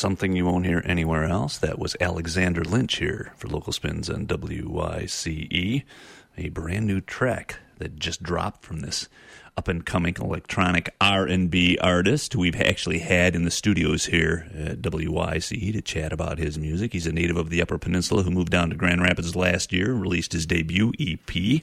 [0.00, 1.58] Something you won't hear anywhere else.
[1.58, 5.84] That was Alexander Lynch here for Local Spins on WYCE,
[6.38, 9.08] a brand new track that just dropped from this
[9.60, 15.74] up and coming electronic R&B artist we've actually had in the studios here at WYCE
[15.74, 16.94] to chat about his music.
[16.94, 19.92] He's a native of the Upper Peninsula who moved down to Grand Rapids last year,
[19.92, 21.62] released his debut EP,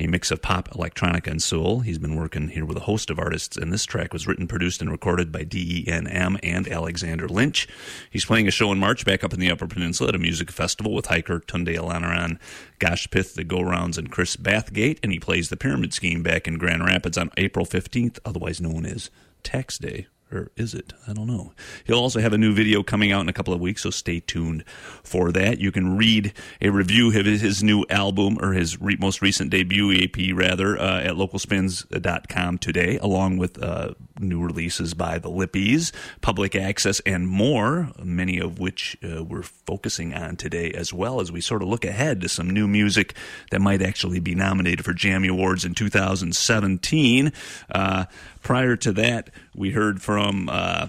[0.00, 1.80] a mix of pop, electronic, and soul.
[1.80, 4.80] He's been working here with a host of artists, and this track was written, produced,
[4.80, 7.68] and recorded by DENM and Alexander Lynch.
[8.10, 10.50] He's playing a show in March back up in the Upper Peninsula at a music
[10.50, 12.38] festival with hiker Tunde Olaniran,
[12.78, 16.48] Gosh Pith, the Go Rounds, and Chris Bathgate, and he plays the Pyramid Scheme back
[16.48, 19.10] in Grand Rapids on April 15th, otherwise known as
[19.42, 20.06] Tax Day.
[20.32, 20.92] Or is it?
[21.06, 21.52] I don't know.
[21.84, 24.20] He'll also have a new video coming out in a couple of weeks, so stay
[24.20, 24.64] tuned
[25.02, 25.60] for that.
[25.60, 29.92] You can read a review of his, new album, or his re- most recent debut
[29.92, 36.56] EP, rather, uh, at localspins.com today, along with uh, new releases by the Lippies, Public
[36.56, 41.40] Access, and more, many of which uh, we're focusing on today, as well as we
[41.40, 43.14] sort of look ahead to some new music
[43.50, 47.32] that might actually be nominated for Jammie Awards in 2017.
[47.70, 48.04] Uh,
[48.42, 50.48] prior to that, we heard from.
[50.48, 50.88] Uh,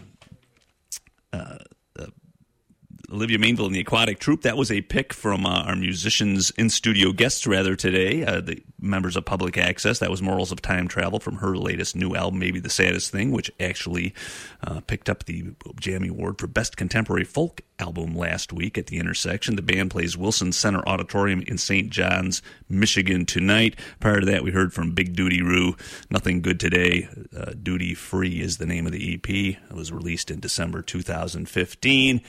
[1.33, 1.57] uh,
[3.11, 4.41] Olivia Mainville and the Aquatic Troupe.
[4.41, 8.63] That was a pick from uh, our musicians in studio guests, rather, today, uh, the
[8.79, 9.99] members of Public Access.
[9.99, 13.31] That was Morals of Time Travel from her latest new album, Maybe the Saddest Thing,
[13.31, 14.13] which actually
[14.63, 15.43] uh, picked up the
[15.79, 19.55] Jammie Award for Best Contemporary Folk Album last week at the intersection.
[19.55, 21.89] The band plays Wilson Center Auditorium in St.
[21.89, 23.75] John's, Michigan tonight.
[23.99, 25.75] Prior to that, we heard from Big Dudee Roo,
[26.09, 27.09] Nothing Good Today.
[27.35, 29.29] Uh, Duty Free is the name of the EP.
[29.29, 32.21] It was released in December 2015.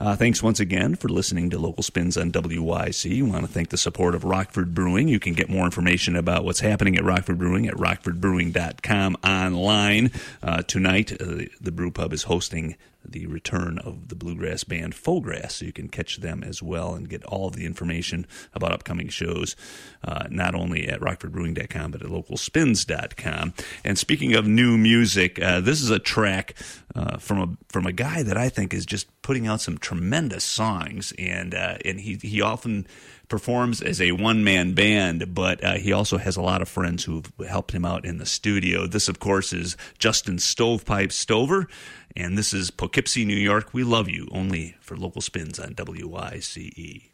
[0.00, 3.10] Uh, thanks once again for listening to Local Spins on WYC.
[3.10, 5.06] We want to thank the support of Rockford Brewing.
[5.06, 10.10] You can get more information about what's happening at Rockford Brewing at rockfordbrewing.com online.
[10.42, 15.56] Uh, tonight, uh, the brew pub is hosting the return of the bluegrass band Fograss,
[15.56, 19.56] so you can catch them as well and get all the information about upcoming shows,
[20.02, 23.54] uh, not only at rockfordbrewing.com, but at localspins.com.
[23.84, 26.54] And speaking of new music, uh, this is a track
[26.94, 30.44] uh, from a from a guy that I think is just putting out some tremendous
[30.44, 32.86] songs, and uh, and he he often
[33.28, 37.04] performs as a one man band, but uh, he also has a lot of friends
[37.04, 38.86] who've helped him out in the studio.
[38.86, 41.68] This, of course, is Justin Stovepipe Stover,
[42.16, 43.74] and this is Poughkeepsie, New York.
[43.74, 47.10] We love you, only for local spins on WYCE.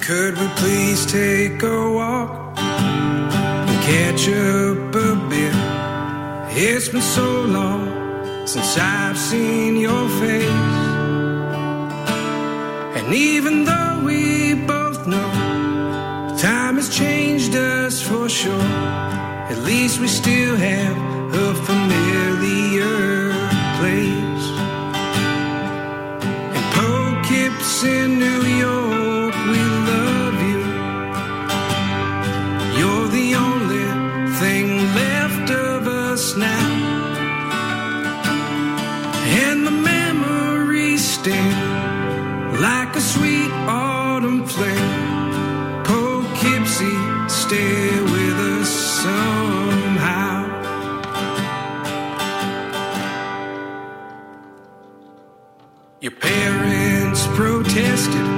[0.00, 5.54] Could we please take a walk and catch up a bit?
[6.56, 7.83] It's been so long
[8.46, 10.84] since I've seen your face.
[12.96, 18.70] And even though we both know time has changed us for sure,
[19.52, 20.96] at least we still have
[21.34, 23.32] a familiar
[23.78, 24.46] place.
[26.74, 28.13] Poughkeepsie, New
[56.34, 58.33] parents protested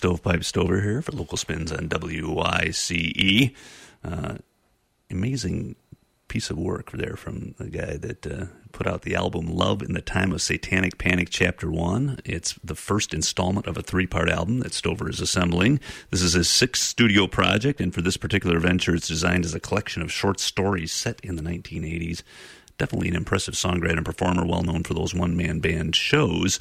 [0.00, 3.54] Stovepipe Stover here for Local Spins on WYCE.
[4.02, 4.36] Uh,
[5.10, 5.76] amazing
[6.26, 9.92] piece of work there from the guy that uh, put out the album Love in
[9.92, 12.20] the Time of Satanic Panic Chapter 1.
[12.24, 15.78] It's the first installment of a three part album that Stover is assembling.
[16.08, 19.60] This is his sixth studio project, and for this particular venture, it's designed as a
[19.60, 22.22] collection of short stories set in the 1980s.
[22.78, 26.58] Definitely an impressive songwriter and performer, well known for those one man band shows.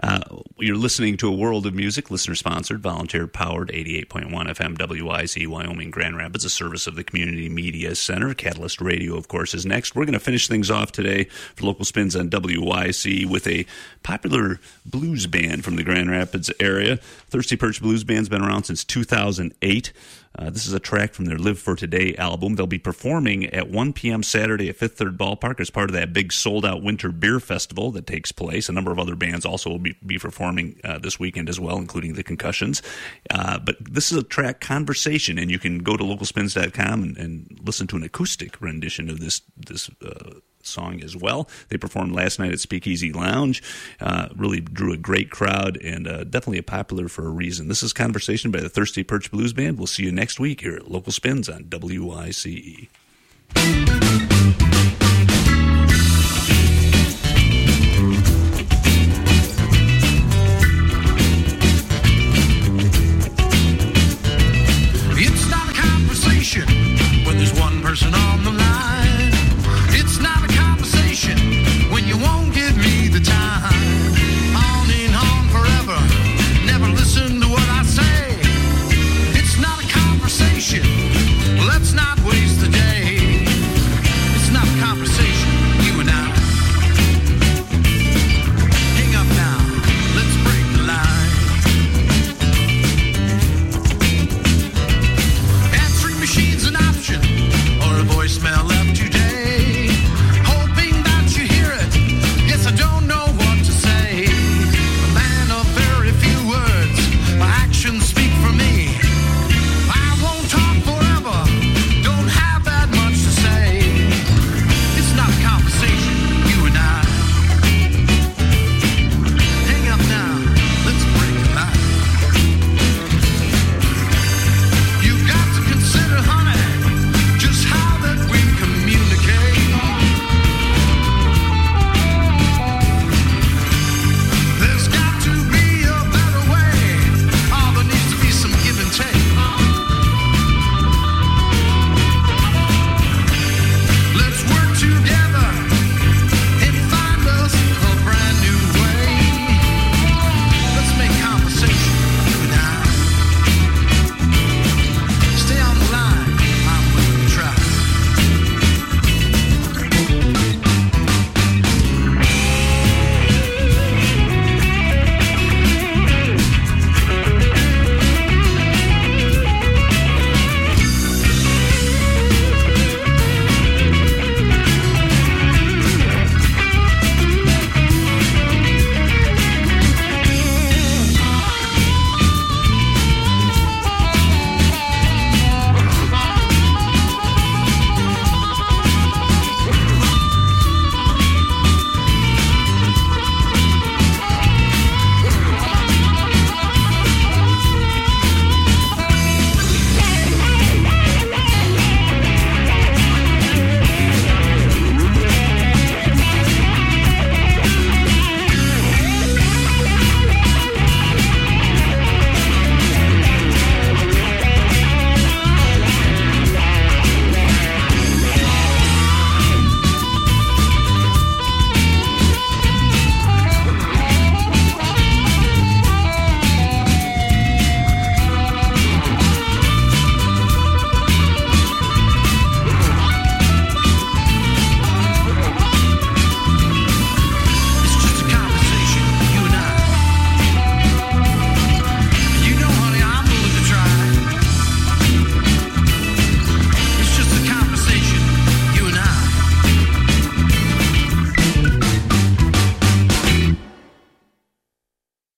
[0.00, 0.20] Uh,
[0.58, 5.90] you're listening to a world of music, listener sponsored, volunteer powered, 88.1 FM WIC Wyoming
[5.90, 8.32] Grand Rapids, a service of the Community Media Center.
[8.32, 9.96] Catalyst Radio, of course, is next.
[9.96, 11.24] We're going to finish things off today
[11.56, 13.66] for local spins on WYC with a
[14.04, 16.98] popular blues band from the Grand Rapids area.
[17.28, 19.92] Thirsty Perch Blues Band's been around since 2008.
[20.38, 22.54] Uh, this is a track from their Live for Today album.
[22.54, 24.22] They'll be performing at 1 p.m.
[24.22, 27.90] Saturday at Fifth Third Ballpark as part of that big sold out winter beer festival
[27.92, 28.68] that takes place.
[28.68, 31.78] A number of other bands also will be, be performing uh, this weekend as well,
[31.78, 32.82] including the Concussions.
[33.30, 37.60] Uh, but this is a track, Conversation, and you can go to localspins.com and, and
[37.64, 41.48] listen to an acoustic rendition of this, this uh, song as well.
[41.68, 43.62] They performed last night at Speakeasy Lounge.
[44.00, 47.68] Uh, really drew a great crowd and uh, definitely a popular for a reason.
[47.68, 49.78] This is Conversation by the Thirsty Perch Blues Band.
[49.78, 52.88] We'll see you next week here at Local Spins on WYCE.